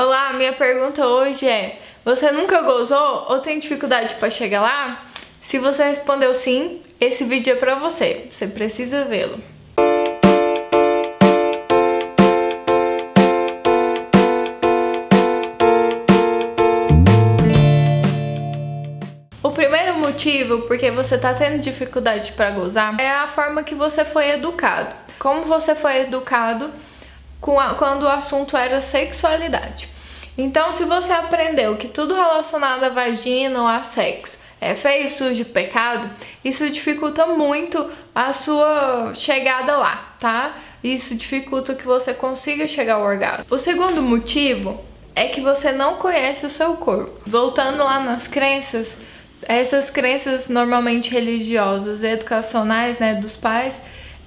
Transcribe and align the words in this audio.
Olá, 0.00 0.32
minha 0.32 0.52
pergunta 0.52 1.04
hoje 1.06 1.48
é: 1.48 1.76
você 2.04 2.30
nunca 2.30 2.62
gozou 2.62 3.26
ou 3.28 3.40
tem 3.40 3.58
dificuldade 3.58 4.14
para 4.14 4.30
chegar 4.30 4.60
lá? 4.60 5.06
Se 5.40 5.58
você 5.58 5.82
respondeu 5.82 6.32
sim, 6.34 6.82
esse 7.00 7.24
vídeo 7.24 7.52
é 7.52 7.56
para 7.56 7.74
você. 7.74 8.28
Você 8.30 8.46
precisa 8.46 9.04
vê-lo. 9.06 9.40
O 19.42 19.50
primeiro 19.50 19.94
motivo 19.94 20.62
porque 20.62 20.92
você 20.92 21.18
tá 21.18 21.34
tendo 21.34 21.58
dificuldade 21.58 22.32
para 22.32 22.50
gozar 22.50 23.00
é 23.00 23.10
a 23.10 23.26
forma 23.26 23.64
que 23.64 23.74
você 23.74 24.04
foi 24.04 24.30
educado. 24.30 24.94
Como 25.18 25.42
você 25.42 25.74
foi 25.74 26.02
educado 26.02 26.70
a, 27.58 27.74
quando 27.74 28.02
o 28.02 28.08
assunto 28.08 28.56
era 28.56 28.80
sexualidade. 28.80 29.88
Então, 30.36 30.72
se 30.72 30.84
você 30.84 31.12
aprendeu 31.12 31.76
que 31.76 31.88
tudo 31.88 32.14
relacionado 32.14 32.84
à 32.84 32.88
vagina 32.88 33.60
ou 33.60 33.66
a 33.66 33.82
sexo 33.82 34.38
é 34.60 34.74
feio, 34.74 35.08
sujo, 35.08 35.44
pecado, 35.44 36.08
isso 36.44 36.68
dificulta 36.70 37.26
muito 37.26 37.90
a 38.14 38.32
sua 38.32 39.12
chegada 39.14 39.76
lá, 39.76 40.14
tá? 40.18 40.56
Isso 40.82 41.14
dificulta 41.14 41.74
que 41.74 41.84
você 41.84 42.12
consiga 42.14 42.66
chegar 42.66 42.94
ao 42.94 43.02
orgasmo. 43.02 43.46
O 43.50 43.58
segundo 43.58 44.02
motivo 44.02 44.80
é 45.14 45.26
que 45.26 45.40
você 45.40 45.72
não 45.72 45.96
conhece 45.96 46.46
o 46.46 46.50
seu 46.50 46.74
corpo. 46.76 47.20
Voltando 47.26 47.82
lá 47.82 47.98
nas 47.98 48.28
crenças, 48.28 48.96
essas 49.42 49.90
crenças 49.90 50.48
normalmente 50.48 51.10
religiosas, 51.10 52.04
educacionais, 52.04 52.98
né, 52.98 53.14
dos 53.14 53.34
pais, 53.34 53.74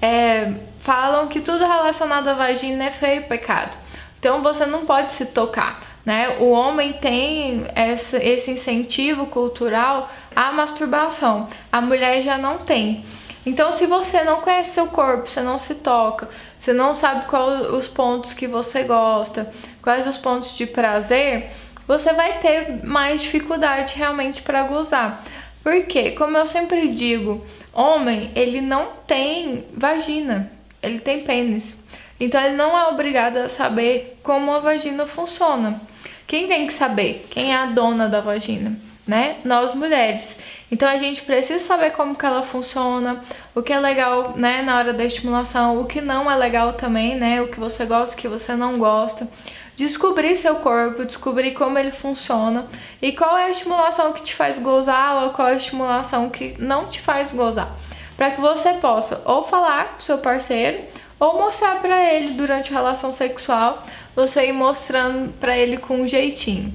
é, 0.02 0.52
falam 0.80 1.28
que 1.28 1.40
tudo 1.40 1.64
relacionado 1.64 2.26
à 2.26 2.34
vagina 2.34 2.86
é 2.86 2.90
feio 2.90 3.22
pecado. 3.22 3.78
Então 4.18 4.42
você 4.42 4.66
não 4.66 4.84
pode 4.84 5.12
se 5.12 5.26
tocar, 5.26 5.80
né? 6.04 6.36
O 6.40 6.50
homem 6.50 6.92
tem 6.92 7.64
essa, 7.74 8.22
esse 8.22 8.50
incentivo 8.50 9.26
cultural 9.26 10.10
à 10.34 10.52
masturbação, 10.52 11.48
a 11.70 11.80
mulher 11.80 12.20
já 12.22 12.36
não 12.36 12.58
tem. 12.58 13.04
Então, 13.44 13.72
se 13.72 13.86
você 13.86 14.22
não 14.22 14.40
conhece 14.40 14.74
seu 14.74 14.86
corpo, 14.86 15.28
você 15.28 15.40
não 15.40 15.58
se 15.58 15.74
toca, 15.74 16.28
você 16.58 16.72
não 16.72 16.94
sabe 16.94 17.26
quais 17.26 17.72
os 17.72 17.88
pontos 17.88 18.32
que 18.32 18.46
você 18.46 18.84
gosta, 18.84 19.52
quais 19.82 20.06
os 20.06 20.16
pontos 20.16 20.56
de 20.56 20.64
prazer, 20.64 21.50
você 21.86 22.12
vai 22.12 22.38
ter 22.38 22.84
mais 22.84 23.20
dificuldade 23.20 23.94
realmente 23.96 24.42
para 24.42 24.62
gozar. 24.62 25.24
Porque, 25.62 26.10
como 26.12 26.36
eu 26.36 26.46
sempre 26.46 26.88
digo, 26.88 27.44
homem, 27.72 28.30
ele 28.34 28.60
não 28.60 28.88
tem 29.06 29.64
vagina, 29.72 30.50
ele 30.82 30.98
tem 30.98 31.22
pênis. 31.22 31.74
Então 32.18 32.40
ele 32.40 32.56
não 32.56 32.78
é 32.78 32.88
obrigado 32.88 33.38
a 33.38 33.48
saber 33.48 34.18
como 34.22 34.52
a 34.52 34.58
vagina 34.58 35.06
funciona. 35.06 35.80
Quem 36.26 36.48
tem 36.48 36.66
que 36.66 36.72
saber? 36.72 37.26
Quem 37.30 37.52
é 37.52 37.56
a 37.56 37.66
dona 37.66 38.08
da 38.08 38.20
vagina, 38.20 38.76
né? 39.06 39.36
Nós 39.44 39.74
mulheres. 39.74 40.36
Então 40.70 40.88
a 40.88 40.96
gente 40.96 41.22
precisa 41.22 41.62
saber 41.62 41.90
como 41.90 42.16
que 42.16 42.24
ela 42.24 42.42
funciona, 42.42 43.22
o 43.54 43.60
que 43.60 43.72
é 43.72 43.78
legal, 43.78 44.32
né, 44.36 44.62
na 44.62 44.78
hora 44.78 44.92
da 44.92 45.04
estimulação, 45.04 45.78
o 45.78 45.84
que 45.84 46.00
não 46.00 46.30
é 46.30 46.34
legal 46.34 46.72
também, 46.72 47.14
né, 47.14 47.42
o 47.42 47.48
que 47.48 47.60
você 47.60 47.84
gosta, 47.84 48.14
o 48.14 48.18
que 48.18 48.26
você 48.26 48.56
não 48.56 48.78
gosta 48.78 49.28
descobrir 49.76 50.36
seu 50.36 50.56
corpo, 50.56 51.04
descobrir 51.04 51.52
como 51.52 51.78
ele 51.78 51.90
funciona 51.90 52.66
e 53.00 53.12
qual 53.12 53.36
é 53.36 53.44
a 53.44 53.50
estimulação 53.50 54.12
que 54.12 54.22
te 54.22 54.34
faz 54.34 54.58
gozar 54.58 55.24
ou 55.24 55.30
qual 55.30 55.48
é 55.48 55.52
a 55.52 55.56
estimulação 55.56 56.28
que 56.28 56.54
não 56.58 56.86
te 56.86 57.00
faz 57.00 57.32
gozar, 57.32 57.74
para 58.16 58.30
que 58.30 58.40
você 58.40 58.74
possa 58.74 59.22
ou 59.24 59.44
falar 59.44 59.94
pro 59.94 60.04
seu 60.04 60.18
parceiro 60.18 60.84
ou 61.18 61.38
mostrar 61.38 61.80
para 61.80 62.12
ele 62.12 62.34
durante 62.34 62.72
a 62.72 62.76
relação 62.76 63.12
sexual, 63.12 63.84
você 64.14 64.48
ir 64.48 64.52
mostrando 64.52 65.32
para 65.34 65.56
ele 65.56 65.76
com 65.76 66.02
um 66.02 66.06
jeitinho. 66.06 66.74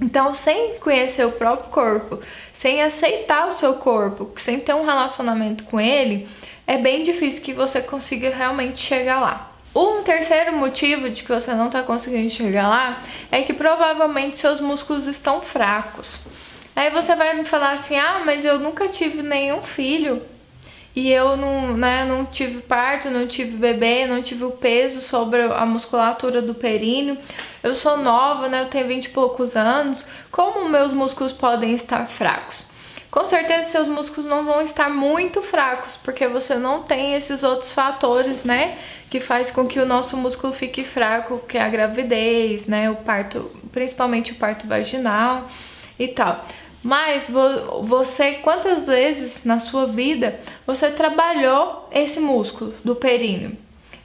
Então, 0.00 0.32
sem 0.34 0.78
conhecer 0.78 1.26
o 1.26 1.32
próprio 1.32 1.70
corpo, 1.70 2.20
sem 2.52 2.82
aceitar 2.82 3.48
o 3.48 3.50
seu 3.50 3.74
corpo, 3.74 4.30
sem 4.36 4.60
ter 4.60 4.74
um 4.74 4.84
relacionamento 4.84 5.64
com 5.64 5.80
ele, 5.80 6.28
é 6.66 6.78
bem 6.78 7.02
difícil 7.02 7.42
que 7.42 7.52
você 7.52 7.80
consiga 7.80 8.30
realmente 8.30 8.80
chegar 8.80 9.20
lá. 9.20 9.53
Um 9.74 10.02
terceiro 10.04 10.52
motivo 10.56 11.10
de 11.10 11.24
que 11.24 11.32
você 11.32 11.52
não 11.52 11.66
está 11.66 11.82
conseguindo 11.82 12.30
chegar 12.30 12.68
lá 12.68 13.02
é 13.30 13.42
que 13.42 13.52
provavelmente 13.52 14.36
seus 14.36 14.60
músculos 14.60 15.06
estão 15.08 15.40
fracos. 15.40 16.20
Aí 16.76 16.90
você 16.90 17.16
vai 17.16 17.34
me 17.34 17.44
falar 17.44 17.72
assim: 17.72 17.96
ah, 17.98 18.22
mas 18.24 18.44
eu 18.44 18.60
nunca 18.60 18.88
tive 18.88 19.20
nenhum 19.20 19.62
filho 19.62 20.22
e 20.94 21.10
eu 21.10 21.36
não, 21.36 21.76
né, 21.76 22.04
não 22.04 22.24
tive 22.24 22.60
parto, 22.62 23.10
não 23.10 23.26
tive 23.26 23.56
bebê, 23.56 24.06
não 24.06 24.22
tive 24.22 24.44
o 24.44 24.52
peso 24.52 25.00
sobre 25.00 25.42
a 25.42 25.66
musculatura 25.66 26.40
do 26.40 26.54
períneo. 26.54 27.18
Eu 27.60 27.74
sou 27.74 27.96
nova, 27.96 28.48
né, 28.48 28.62
eu 28.62 28.66
tenho 28.66 28.86
20 28.86 29.06
e 29.06 29.08
poucos 29.08 29.56
anos. 29.56 30.06
Como 30.30 30.68
meus 30.68 30.92
músculos 30.92 31.32
podem 31.32 31.74
estar 31.74 32.06
fracos? 32.06 32.64
Com 33.14 33.28
certeza 33.28 33.68
seus 33.68 33.86
músculos 33.86 34.28
não 34.28 34.44
vão 34.44 34.60
estar 34.60 34.90
muito 34.90 35.40
fracos, 35.40 35.96
porque 36.02 36.26
você 36.26 36.56
não 36.56 36.82
tem 36.82 37.14
esses 37.14 37.44
outros 37.44 37.72
fatores, 37.72 38.42
né, 38.42 38.76
que 39.08 39.20
faz 39.20 39.52
com 39.52 39.68
que 39.68 39.78
o 39.78 39.86
nosso 39.86 40.16
músculo 40.16 40.52
fique 40.52 40.82
fraco, 40.82 41.38
que 41.46 41.56
é 41.56 41.62
a 41.62 41.68
gravidez, 41.68 42.66
né, 42.66 42.90
o 42.90 42.96
parto, 42.96 43.52
principalmente 43.70 44.32
o 44.32 44.34
parto 44.34 44.66
vaginal 44.66 45.48
e 45.96 46.08
tal. 46.08 46.44
Mas 46.82 47.30
você, 47.84 48.32
quantas 48.42 48.88
vezes 48.88 49.44
na 49.44 49.60
sua 49.60 49.86
vida 49.86 50.40
você 50.66 50.90
trabalhou 50.90 51.88
esse 51.92 52.18
músculo 52.18 52.74
do 52.82 52.96
períneo? 52.96 53.63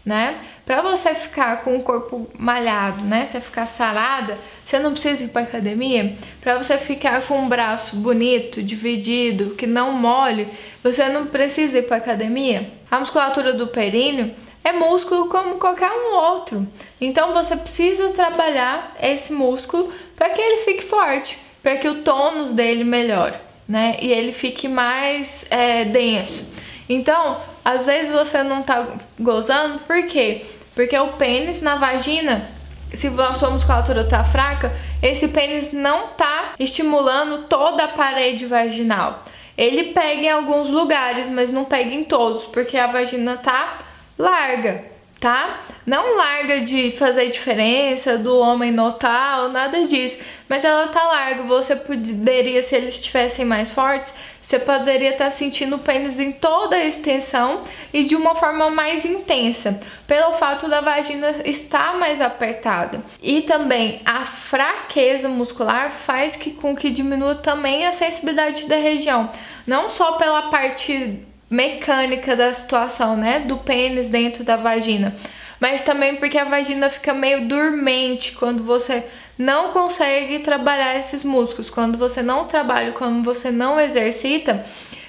Né? 0.09 0.39
Para 0.65 0.81
você 0.81 1.13
ficar 1.13 1.61
com 1.61 1.77
o 1.77 1.83
corpo 1.83 2.27
malhado, 2.35 3.05
né? 3.05 3.29
Você 3.31 3.39
ficar 3.39 3.67
sarada, 3.67 4.39
você 4.65 4.79
não 4.79 4.91
precisa 4.91 5.23
ir 5.23 5.27
para 5.27 5.43
academia. 5.43 6.17
Para 6.41 6.57
você 6.57 6.79
ficar 6.79 7.21
com 7.21 7.37
um 7.37 7.47
braço 7.47 7.95
bonito, 7.95 8.63
dividido, 8.63 9.51
que 9.51 9.67
não 9.67 9.91
mole, 9.91 10.47
você 10.83 11.07
não 11.09 11.27
precisa 11.27 11.77
ir 11.77 11.83
para 11.83 11.97
academia. 11.97 12.71
A 12.89 12.99
musculatura 12.99 13.53
do 13.53 13.67
períneo 13.67 14.33
é 14.63 14.71
músculo 14.71 15.29
como 15.29 15.59
qualquer 15.59 15.91
um 15.91 16.15
outro. 16.15 16.67
Então 16.99 17.31
você 17.31 17.55
precisa 17.55 18.09
trabalhar 18.09 18.95
esse 18.99 19.31
músculo 19.31 19.93
para 20.15 20.31
que 20.31 20.41
ele 20.41 20.63
fique 20.63 20.83
forte, 20.83 21.37
para 21.61 21.75
que 21.75 21.87
o 21.87 22.01
tônus 22.01 22.51
dele 22.51 22.83
melhore, 22.83 23.35
né? 23.67 23.95
E 24.01 24.11
ele 24.11 24.33
fique 24.33 24.67
mais 24.67 25.45
é, 25.51 25.85
denso. 25.85 26.43
Então, 26.89 27.37
às 27.69 27.85
vezes 27.85 28.11
você 28.11 28.41
não 28.41 28.63
tá 28.63 28.83
gozando, 29.19 29.79
por 29.81 30.01
quê? 30.07 30.45
Porque 30.73 30.97
o 30.97 31.09
pênis 31.13 31.61
na 31.61 31.75
vagina, 31.75 32.49
se 32.95 33.07
a 33.07 33.33
sua 33.35 33.51
musculatura 33.51 34.05
tá 34.05 34.23
fraca, 34.23 34.73
esse 35.03 35.27
pênis 35.27 35.71
não 35.71 36.07
tá 36.07 36.55
estimulando 36.57 37.43
toda 37.43 37.83
a 37.83 37.87
parede 37.87 38.47
vaginal. 38.47 39.23
Ele 39.55 39.93
pega 39.93 40.21
em 40.21 40.31
alguns 40.31 40.67
lugares, 40.67 41.27
mas 41.27 41.51
não 41.51 41.63
pega 41.63 41.93
em 41.93 42.03
todos, 42.03 42.43
porque 42.45 42.75
a 42.75 42.87
vagina 42.87 43.37
tá 43.37 43.77
larga, 44.17 44.85
tá? 45.19 45.59
Não 45.85 46.17
larga 46.17 46.61
de 46.61 46.89
fazer 46.97 47.29
diferença, 47.29 48.17
do 48.17 48.39
homem 48.39 48.71
notar 48.71 49.43
ou 49.43 49.49
nada 49.49 49.85
disso, 49.85 50.17
mas 50.47 50.63
ela 50.63 50.87
tá 50.87 51.03
larga. 51.03 51.43
Você 51.43 51.75
poderia, 51.75 52.63
se 52.63 52.75
eles 52.75 52.95
estivessem 52.95 53.45
mais 53.45 53.71
fortes, 53.71 54.11
você 54.49 54.57
poderia 54.57 55.11
estar 55.11 55.29
sentindo 55.29 55.75
o 55.75 55.79
pênis 55.79 56.19
em 56.19 56.31
toda 56.31 56.75
a 56.75 56.83
extensão 56.83 57.65
e 57.93 58.03
de 58.03 58.15
uma 58.15 58.33
forma 58.33 58.67
mais 58.71 59.05
intensa, 59.05 59.79
pelo 60.07 60.33
fato 60.33 60.67
da 60.67 60.81
vagina 60.81 61.35
estar 61.45 61.95
mais 61.99 62.19
apertada. 62.19 62.99
E 63.21 63.43
também 63.43 64.01
a 64.03 64.25
fraqueza 64.25 65.29
muscular 65.29 65.91
faz 65.91 66.35
que, 66.35 66.49
com 66.49 66.75
que 66.75 66.89
diminua 66.89 67.35
também 67.35 67.85
a 67.85 67.91
sensibilidade 67.91 68.65
da 68.65 68.77
região, 68.77 69.29
não 69.67 69.87
só 69.87 70.13
pela 70.13 70.49
parte 70.49 71.19
mecânica 71.47 72.35
da 72.35 72.51
situação, 72.51 73.15
né, 73.15 73.41
do 73.41 73.57
pênis 73.57 74.07
dentro 74.09 74.43
da 74.43 74.55
vagina, 74.55 75.15
mas 75.59 75.81
também 75.81 76.15
porque 76.15 76.39
a 76.39 76.43
vagina 76.43 76.89
fica 76.89 77.13
meio 77.13 77.47
dormente 77.47 78.31
quando 78.31 78.63
você 78.63 79.03
não 79.39 79.69
consegue 79.69 80.39
trabalhar 80.39 80.99
esses 80.99 81.23
músculos, 81.23 81.69
quando 81.69 81.97
você 81.97 82.21
não 82.21 82.43
trabalha, 82.43 82.91
quando 82.91 83.23
você 83.23 83.49
não 83.49 83.79
exercita, 83.79 84.65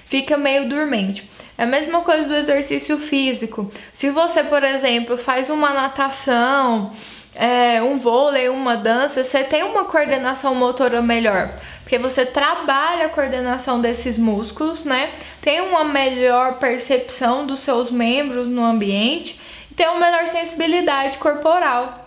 fica 0.07 0.37
meio 0.37 0.69
dormente. 0.69 1.29
É 1.59 1.65
a 1.65 1.67
mesma 1.67 2.03
coisa 2.03 2.29
do 2.29 2.37
exercício 2.37 2.97
físico. 2.97 3.73
Se 3.93 4.09
você, 4.09 4.45
por 4.45 4.63
exemplo, 4.63 5.19
faz 5.19 5.51
uma 5.51 5.71
natação, 5.71 6.93
é, 7.35 7.83
um 7.83 7.99
vôlei, 7.99 8.49
uma 8.49 8.77
dança, 8.77 9.25
você 9.25 9.43
tem 9.43 9.65
uma 9.65 9.85
coordenação 9.85 10.55
motora 10.55 11.03
melhor, 11.03 11.53
porque 11.83 11.99
você 11.99 12.25
trabalha 12.25 13.07
a 13.07 13.09
coordenação 13.09 13.81
desses 13.81 14.17
músculos, 14.17 14.85
né? 14.85 15.11
Tem 15.43 15.61
uma 15.61 15.83
melhor 15.83 16.55
percepção 16.61 17.45
dos 17.45 17.59
seus 17.59 17.91
membros 17.91 18.47
no 18.47 18.65
ambiente 18.65 19.41
e 19.69 19.75
tem 19.75 19.89
uma 19.89 19.99
melhor 19.99 20.29
sensibilidade 20.29 21.19
corporal. 21.19 22.00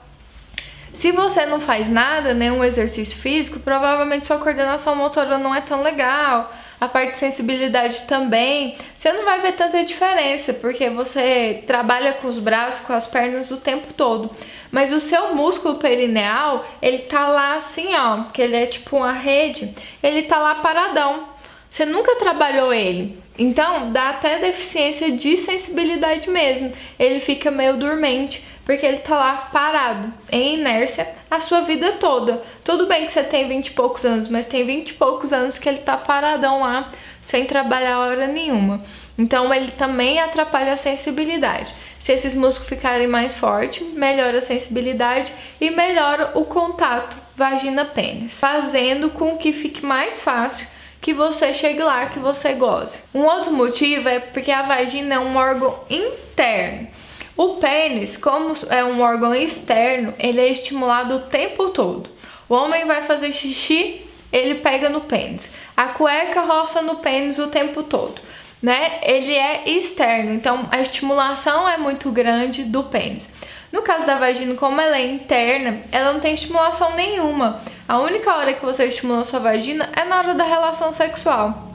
Se 0.94 1.12
você 1.12 1.45
não 1.45 1.60
faz 1.60 1.90
nada, 1.90 2.34
nenhum 2.34 2.63
exercício 2.63 3.18
físico, 3.18 3.60
provavelmente 3.60 4.28
sua 4.28 4.38
coordenação 4.38 4.95
motora 4.95 5.38
não 5.38 5.54
é 5.54 5.60
tão 5.60 5.81
legal, 5.81 6.54
a 6.80 6.88
parte 6.88 7.13
de 7.13 7.19
sensibilidade 7.19 8.04
também, 8.04 8.78
você 8.95 9.12
não 9.12 9.24
vai 9.24 9.42
ver 9.42 9.54
tanta 9.54 9.84
diferença, 9.84 10.54
porque 10.54 10.90
você 10.90 11.63
trabalha 11.66 12.13
com 12.13 12.28
os 12.28 12.40
braços, 12.40 12.86
com 12.86 12.94
as 12.94 13.07
pernas 13.07 13.50
o 13.51 13.57
tempo 13.57 13.94
todo. 13.94 14.30
Mas 14.69 14.92
o 14.92 15.00
seu 15.00 15.34
músculo 15.34 15.78
perineal, 15.78 16.66
ele 16.81 17.00
tá 17.00 17.28
lá 17.28 17.56
assim, 17.56 17.95
ó, 17.95 18.24
que 18.31 18.42
ele 18.42 18.56
é 18.56 18.66
tipo 18.66 18.98
uma 18.98 19.13
rede, 19.13 19.74
ele 20.01 20.24
tá 20.24 20.38
lá 20.38 20.56
paradão. 20.56 21.30
Você 21.69 21.86
nunca 21.86 22.18
trabalhou 22.18 22.74
ele. 22.74 23.22
Então, 23.38 23.91
dá 23.91 24.09
até 24.09 24.39
deficiência 24.39 25.12
de 25.12 25.38
sensibilidade 25.38 26.30
mesmo. 26.30 26.71
Ele 27.00 27.19
fica 27.19 27.50
meio 27.50 27.77
dormente, 27.77 28.45
porque 28.63 28.85
ele 28.85 28.97
tá 28.97 29.15
lá 29.15 29.50
parado, 29.51 30.13
em 30.31 30.56
inércia, 30.59 31.07
a 31.30 31.39
sua 31.39 31.62
vida 31.62 31.94
toda. 31.94 32.44
Tudo 32.63 32.85
bem 32.85 33.06
que 33.06 33.12
você 33.12 33.24
tem 33.24 33.47
20 33.47 33.68
e 33.68 33.71
poucos 33.71 34.06
anos, 34.06 34.27
mas 34.27 34.45
tem 34.45 34.65
20 34.65 34.89
e 34.89 34.94
poucos 34.94 35.33
anos 35.33 35.57
que 35.57 35.68
ele 35.68 35.80
tá 35.80 35.97
paradão 35.97 36.62
lá, 36.62 36.91
sem 37.21 37.45
trabalhar 37.45 38.00
hora 38.00 38.27
nenhuma. 38.27 38.83
Então, 39.18 39.51
ele 39.53 39.71
também 39.71 40.19
atrapalha 40.19 40.74
a 40.74 40.77
sensibilidade. 40.77 41.74
Se 42.00 42.12
esses 42.12 42.35
músculos 42.35 42.69
ficarem 42.69 43.07
mais 43.07 43.35
fortes, 43.35 43.81
melhora 43.94 44.39
a 44.39 44.41
sensibilidade 44.41 45.33
e 45.59 45.71
melhora 45.71 46.31
o 46.35 46.45
contato 46.45 47.18
vagina-pênis, 47.35 48.33
fazendo 48.33 49.09
com 49.09 49.38
que 49.38 49.53
fique 49.53 49.85
mais 49.85 50.21
fácil 50.21 50.68
que 51.03 51.13
você 51.13 51.53
chegue 51.53 51.83
lá, 51.83 52.05
que 52.05 52.17
você 52.17 52.53
goze. 52.53 52.97
Um 53.13 53.25
outro 53.25 53.51
motivo 53.51 54.07
é 54.07 54.19
porque 54.19 54.50
a 54.50 54.61
vagina 54.61 55.15
é 55.15 55.19
um 55.19 55.35
órgão 55.35 55.81
interno. 55.89 56.88
O 57.35 57.55
pênis, 57.55 58.15
como 58.15 58.53
é 58.69 58.85
um 58.85 59.01
órgão 59.01 59.35
externo, 59.35 60.13
ele 60.17 60.39
é 60.39 60.47
estimulado 60.47 61.15
o 61.15 61.19
tempo 61.19 61.69
todo. 61.71 62.09
O 62.47 62.53
homem 62.53 62.85
vai 62.85 63.01
fazer 63.01 63.33
xixi, 63.33 64.05
ele 64.31 64.55
pega 64.55 64.88
no 64.88 65.01
pênis. 65.01 65.51
A 65.75 65.88
cueca 65.88 66.39
roça 66.39 66.81
no 66.81 66.95
pênis 66.95 67.38
o 67.38 67.47
tempo 67.47 67.83
todo, 67.83 68.21
né? 68.61 69.01
Ele 69.03 69.33
é 69.33 69.63
externo, 69.69 70.33
então 70.33 70.69
a 70.71 70.79
estimulação 70.79 71.67
é 71.67 71.75
muito 71.75 72.09
grande 72.11 72.63
do 72.63 72.81
pênis. 72.81 73.27
No 73.73 73.81
caso 73.81 74.05
da 74.05 74.19
vagina, 74.19 74.53
como 74.53 74.79
ela 74.79 74.95
é 74.95 75.07
interna, 75.07 75.81
ela 75.91 76.13
não 76.13 76.19
tem 76.19 76.35
estimulação 76.35 76.93
nenhuma. 76.95 77.59
A 77.87 77.97
única 77.97 78.31
hora 78.31 78.53
que 78.53 78.63
você 78.63 78.85
estimula 78.85 79.25
sua 79.25 79.39
vagina 79.39 79.89
é 79.95 80.03
na 80.03 80.19
hora 80.19 80.35
da 80.35 80.43
relação 80.43 80.93
sexual. 80.93 81.73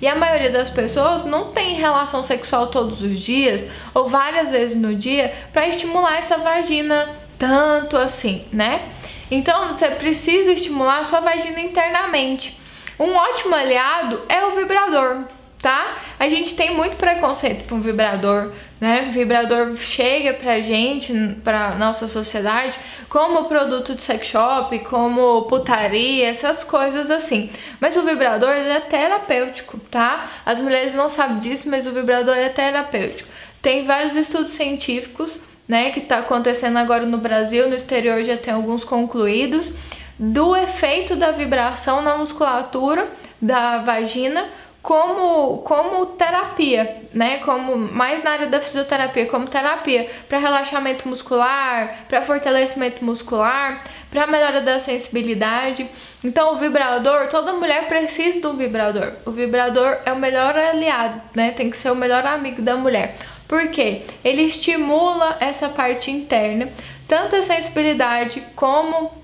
E 0.00 0.08
a 0.08 0.16
maioria 0.16 0.50
das 0.50 0.70
pessoas 0.70 1.26
não 1.26 1.52
tem 1.52 1.74
relação 1.74 2.22
sexual 2.22 2.68
todos 2.68 3.02
os 3.02 3.20
dias 3.20 3.66
ou 3.92 4.08
várias 4.08 4.48
vezes 4.48 4.74
no 4.74 4.94
dia 4.94 5.34
para 5.52 5.68
estimular 5.68 6.16
essa 6.16 6.38
vagina 6.38 7.06
tanto 7.38 7.98
assim, 7.98 8.46
né? 8.50 8.88
Então 9.30 9.68
você 9.68 9.90
precisa 9.90 10.52
estimular 10.52 11.04
sua 11.04 11.20
vagina 11.20 11.60
internamente. 11.60 12.58
Um 12.98 13.14
ótimo 13.14 13.54
aliado 13.54 14.22
é 14.30 14.42
o 14.46 14.52
vibrador 14.52 15.24
tá? 15.62 15.94
A 16.18 16.28
gente 16.28 16.56
tem 16.56 16.74
muito 16.74 16.96
preconceito 16.96 17.68
com 17.68 17.80
vibrador, 17.80 18.50
né? 18.80 19.08
Vibrador 19.12 19.76
chega 19.76 20.34
pra 20.34 20.60
gente, 20.60 21.14
pra 21.44 21.76
nossa 21.76 22.08
sociedade, 22.08 22.76
como 23.08 23.44
produto 23.44 23.94
de 23.94 24.02
sex 24.02 24.26
shop, 24.26 24.76
como 24.80 25.42
putaria, 25.42 26.28
essas 26.28 26.64
coisas 26.64 27.12
assim. 27.12 27.48
Mas 27.80 27.96
o 27.96 28.02
vibrador, 28.02 28.50
ele 28.50 28.70
é 28.70 28.80
terapêutico, 28.80 29.78
tá? 29.88 30.28
As 30.44 30.60
mulheres 30.60 30.94
não 30.94 31.08
sabem 31.08 31.38
disso, 31.38 31.70
mas 31.70 31.86
o 31.86 31.92
vibrador 31.92 32.36
é 32.36 32.48
terapêutico. 32.48 33.28
Tem 33.62 33.84
vários 33.84 34.16
estudos 34.16 34.50
científicos, 34.50 35.38
né, 35.68 35.92
que 35.92 36.00
tá 36.00 36.18
acontecendo 36.18 36.76
agora 36.76 37.06
no 37.06 37.18
Brasil, 37.18 37.68
no 37.68 37.76
exterior 37.76 38.24
já 38.24 38.36
tem 38.36 38.52
alguns 38.52 38.82
concluídos, 38.82 39.72
do 40.18 40.56
efeito 40.56 41.14
da 41.14 41.30
vibração 41.30 42.02
na 42.02 42.16
musculatura 42.16 43.08
da 43.40 43.78
vagina 43.78 44.44
como, 44.82 45.58
como 45.58 46.06
terapia, 46.06 47.02
né? 47.14 47.38
Como 47.38 47.76
mais 47.78 48.24
na 48.24 48.32
área 48.32 48.46
da 48.48 48.60
fisioterapia, 48.60 49.26
como 49.26 49.46
terapia 49.46 50.10
para 50.28 50.38
relaxamento 50.38 51.08
muscular, 51.08 52.04
para 52.08 52.22
fortalecimento 52.22 53.04
muscular, 53.04 53.80
para 54.10 54.26
melhora 54.26 54.60
da 54.60 54.80
sensibilidade. 54.80 55.88
Então, 56.24 56.54
o 56.54 56.56
vibrador, 56.56 57.28
toda 57.28 57.52
mulher 57.52 57.86
precisa 57.86 58.40
do 58.40 58.54
vibrador. 58.54 59.12
O 59.24 59.30
vibrador 59.30 59.98
é 60.04 60.12
o 60.12 60.16
melhor 60.16 60.56
aliado, 60.58 61.22
né? 61.32 61.52
Tem 61.52 61.70
que 61.70 61.76
ser 61.76 61.92
o 61.92 61.96
melhor 61.96 62.26
amigo 62.26 62.60
da 62.60 62.74
mulher. 62.74 63.16
Por 63.46 63.68
quê? 63.68 64.02
Ele 64.24 64.42
estimula 64.42 65.36
essa 65.38 65.68
parte 65.68 66.10
interna, 66.10 66.68
tanto 67.06 67.36
a 67.36 67.42
sensibilidade 67.42 68.42
como 68.56 69.21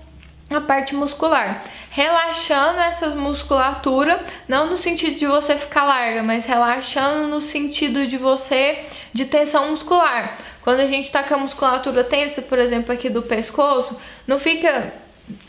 a 0.51 0.61
parte 0.61 0.95
muscular, 0.95 1.63
relaxando 1.91 2.81
essa 2.81 3.09
musculatura, 3.11 4.25
não 4.47 4.67
no 4.67 4.77
sentido 4.77 5.19
de 5.19 5.27
você 5.27 5.57
ficar 5.57 5.85
larga, 5.85 6.23
mas 6.23 6.47
relaxando 6.47 7.29
no 7.29 7.41
sentido 7.41 8.07
de 8.07 8.17
você 8.17 8.87
de 9.13 9.27
tensão 9.27 9.71
muscular. 9.71 10.39
Quando 10.63 10.81
a 10.81 10.87
gente 10.87 11.11
tá 11.11 11.23
com 11.23 11.35
a 11.35 11.39
musculatura 11.39 12.03
tensa, 12.03 12.41
por 12.41 12.59
exemplo, 12.59 12.93
aqui 12.93 13.11
do 13.11 13.23
pescoço, 13.23 13.97
não 14.27 14.39
fica 14.39 14.93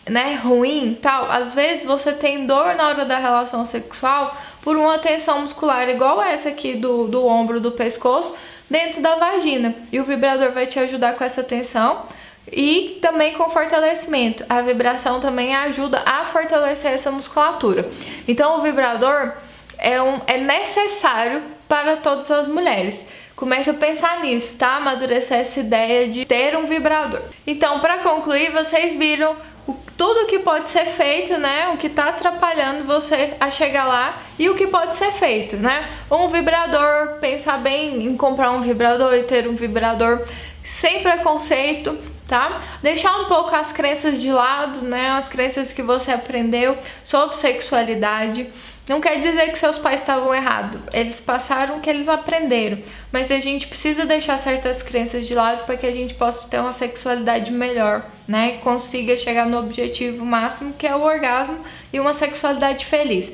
né, 0.10 0.36
ruim, 0.36 0.98
tal. 1.02 1.32
Às 1.32 1.54
vezes 1.54 1.86
você 1.86 2.12
tem 2.12 2.46
dor 2.46 2.76
na 2.76 2.90
hora 2.90 3.06
da 3.06 3.18
relação 3.18 3.64
sexual 3.64 4.36
por 4.62 4.76
uma 4.76 4.98
tensão 4.98 5.42
muscular 5.42 5.88
igual 5.90 6.22
essa 6.22 6.50
aqui 6.50 6.74
do, 6.74 7.08
do 7.08 7.26
ombro 7.26 7.62
do 7.62 7.72
pescoço 7.72 8.34
dentro 8.70 9.02
da 9.02 9.16
vagina. 9.16 9.74
E 9.92 10.00
o 10.00 10.04
vibrador 10.04 10.52
vai 10.52 10.68
te 10.68 10.80
ajudar 10.80 11.16
com 11.16 11.24
essa 11.24 11.44
tensão 11.44 12.06
e 12.52 13.00
também 13.02 13.34
com 13.34 13.50
fortalecimento. 13.50 14.46
A 14.50 14.62
vibração 14.62 15.20
também 15.20 15.56
ajuda 15.56 16.02
a 16.06 16.26
fortalecer 16.26 16.92
essa 16.92 17.12
musculatura. 17.12 17.90
Então, 18.28 18.60
o 18.60 18.62
vibrador 18.62 19.34
é, 19.78 20.02
um, 20.02 20.20
é 20.28 20.38
necessário 20.38 21.42
para 21.68 21.98
todas 21.98 22.30
as 22.30 22.48
mulheres. 22.48 23.06
Comece 23.36 23.70
a 23.70 23.74
pensar 23.74 24.20
nisso, 24.20 24.58
tá? 24.58 24.76
Amadurecer 24.76 25.40
essa 25.40 25.62
ideia 25.62 26.10
de 26.10 26.26
ter 26.26 26.58
um 26.58 26.66
vibrador. 26.66 27.22
Então, 27.48 27.80
para 27.80 28.00
concluir, 28.00 28.52
vocês 28.52 28.98
viram 28.98 29.38
o, 29.66 29.74
tudo 29.96 30.28
que 30.28 30.40
pode 30.40 30.70
ser 30.70 30.86
feito, 30.88 31.38
né? 31.38 31.70
O 31.74 31.78
que 31.78 31.88
tá 31.88 32.10
atrapalhando 32.10 32.84
você 32.84 33.36
a 33.40 33.50
chegar 33.50 33.86
lá 33.86 34.18
e 34.38 34.50
o 34.50 34.56
que 34.56 34.68
pode 34.68 34.98
ser 34.98 35.14
feito, 35.14 35.56
né? 35.56 35.88
Um 36.12 36.28
vibrador, 36.28 37.20
pensar 37.22 37.60
bem 37.60 38.04
em 38.04 38.18
comprar 38.18 38.52
um 38.52 38.62
vibrador 38.62 39.14
e 39.14 39.24
ter 39.24 39.48
um 39.48 39.56
vibrador 39.56 40.26
sem 40.62 41.02
preconceito, 41.02 41.98
tá? 42.30 42.62
Deixar 42.82 43.20
um 43.20 43.26
pouco 43.26 43.54
as 43.54 43.74
crenças 43.74 44.22
de 44.22 44.32
lado, 44.32 44.82
né? 44.84 45.10
As 45.10 45.28
crenças 45.28 45.74
que 45.74 45.82
você 45.82 46.12
aprendeu 46.12 46.78
sobre 47.04 47.36
sexualidade. 47.36 48.48
Não 48.88 49.02
quer 49.02 49.20
dizer 49.20 49.52
que 49.52 49.60
seus 49.60 49.78
pais 49.78 50.00
estavam 50.02 50.34
errados, 50.34 50.82
eles 50.92 51.20
passaram 51.20 51.78
o 51.78 51.80
que 51.80 51.88
eles 51.88 52.10
aprenderam, 52.10 52.80
mas 53.12 53.30
a 53.30 53.40
gente 53.40 53.68
precisa 53.68 54.04
deixar 54.04 54.40
certas 54.40 54.82
crenças 54.82 55.28
de 55.28 55.36
lado 55.36 55.64
para 55.64 55.78
que 55.78 55.86
a 55.86 55.92
gente 55.92 56.16
possa 56.16 56.48
ter 56.48 56.60
uma 56.60 56.74
sexualidade 56.74 57.52
melhor, 57.52 58.04
né? 58.28 58.56
E 58.56 58.58
consiga 58.60 59.16
chegar 59.16 59.46
no 59.46 59.60
objetivo 59.60 60.26
máximo 60.26 60.74
que 60.74 60.88
é 60.88 60.96
o 60.96 61.02
orgasmo 61.02 61.60
e 61.94 62.00
uma 62.00 62.16
sexualidade 62.16 62.86
feliz. 62.86 63.32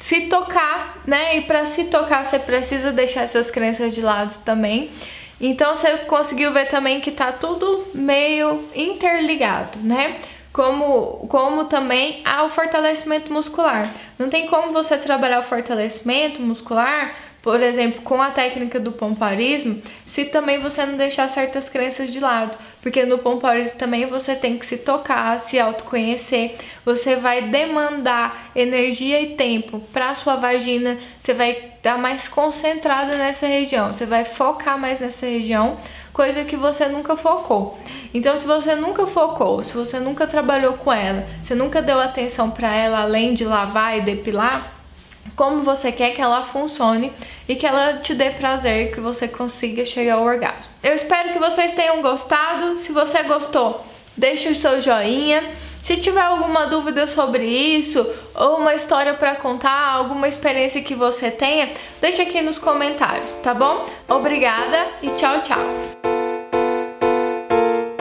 Se 0.00 0.22
tocar, 0.22 1.02
né? 1.06 1.36
E 1.36 1.42
para 1.42 1.66
se 1.66 1.84
tocar 1.84 2.24
você 2.24 2.38
precisa 2.38 2.90
deixar 2.90 3.22
essas 3.22 3.50
crenças 3.50 3.94
de 3.94 4.00
lado 4.00 4.34
também. 4.44 4.90
Então 5.42 5.74
você 5.74 5.98
conseguiu 5.98 6.52
ver 6.52 6.68
também 6.68 7.00
que 7.00 7.10
tá 7.10 7.32
tudo 7.32 7.84
meio 7.92 8.64
interligado, 8.76 9.80
né? 9.80 10.20
Como, 10.52 11.26
como 11.28 11.64
também 11.64 12.22
há 12.24 12.44
o 12.44 12.50
fortalecimento 12.50 13.32
muscular. 13.32 13.92
Não 14.16 14.28
tem 14.28 14.46
como 14.46 14.70
você 14.70 14.96
trabalhar 14.96 15.40
o 15.40 15.44
fortalecimento 15.44 16.40
muscular 16.40 17.12
por 17.42 17.60
exemplo, 17.60 18.02
com 18.02 18.22
a 18.22 18.30
técnica 18.30 18.78
do 18.78 18.92
pomparismo, 18.92 19.82
se 20.06 20.24
também 20.26 20.58
você 20.60 20.86
não 20.86 20.96
deixar 20.96 21.28
certas 21.28 21.68
crenças 21.68 22.12
de 22.12 22.20
lado, 22.20 22.56
porque 22.80 23.04
no 23.04 23.18
pomparismo 23.18 23.76
também 23.76 24.06
você 24.06 24.36
tem 24.36 24.56
que 24.56 24.64
se 24.64 24.76
tocar, 24.76 25.38
se 25.40 25.58
autoconhecer, 25.58 26.56
você 26.84 27.16
vai 27.16 27.42
demandar 27.42 28.52
energia 28.54 29.20
e 29.20 29.34
tempo 29.34 29.80
para 29.92 30.14
sua 30.14 30.36
vagina, 30.36 30.96
você 31.20 31.34
vai 31.34 31.50
estar 31.50 31.98
mais 31.98 32.28
concentrada 32.28 33.16
nessa 33.16 33.46
região, 33.46 33.92
você 33.92 34.06
vai 34.06 34.24
focar 34.24 34.78
mais 34.78 35.00
nessa 35.00 35.26
região, 35.26 35.78
coisa 36.12 36.44
que 36.44 36.54
você 36.54 36.86
nunca 36.86 37.16
focou. 37.16 37.76
Então, 38.14 38.36
se 38.36 38.46
você 38.46 38.76
nunca 38.76 39.04
focou, 39.06 39.64
se 39.64 39.76
você 39.76 39.98
nunca 39.98 40.28
trabalhou 40.28 40.74
com 40.74 40.92
ela, 40.92 41.26
você 41.42 41.56
nunca 41.56 41.82
deu 41.82 41.98
atenção 41.98 42.50
para 42.50 42.72
ela 42.72 43.00
além 43.00 43.34
de 43.34 43.44
lavar 43.44 43.98
e 43.98 44.02
depilar, 44.02 44.81
como 45.36 45.62
você 45.62 45.90
quer 45.90 46.14
que 46.14 46.20
ela 46.20 46.44
funcione 46.44 47.12
e 47.48 47.56
que 47.56 47.66
ela 47.66 47.94
te 47.94 48.14
dê 48.14 48.30
prazer, 48.30 48.92
que 48.92 49.00
você 49.00 49.26
consiga 49.26 49.84
chegar 49.84 50.14
ao 50.14 50.24
orgasmo. 50.24 50.70
Eu 50.82 50.94
espero 50.94 51.32
que 51.32 51.38
vocês 51.38 51.72
tenham 51.72 52.02
gostado. 52.02 52.78
Se 52.78 52.92
você 52.92 53.22
gostou, 53.22 53.84
deixe 54.16 54.48
o 54.48 54.54
seu 54.54 54.80
joinha. 54.80 55.42
Se 55.82 55.96
tiver 55.96 56.20
alguma 56.20 56.66
dúvida 56.66 57.08
sobre 57.08 57.44
isso 57.44 58.08
ou 58.36 58.58
uma 58.58 58.74
história 58.74 59.14
para 59.14 59.34
contar, 59.34 59.94
alguma 59.94 60.28
experiência 60.28 60.80
que 60.80 60.94
você 60.94 61.28
tenha, 61.28 61.72
deixa 62.00 62.22
aqui 62.22 62.40
nos 62.40 62.56
comentários, 62.56 63.28
tá 63.42 63.52
bom? 63.52 63.86
Obrigada 64.08 64.86
e 65.02 65.10
tchau, 65.10 65.40
tchau. 65.40 66.11